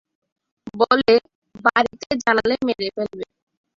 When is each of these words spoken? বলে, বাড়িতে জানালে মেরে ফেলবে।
বলে, 0.73 1.13
বাড়িতে 1.65 2.09
জানালে 2.23 2.55
মেরে 2.67 2.87
ফেলবে। 2.95 3.25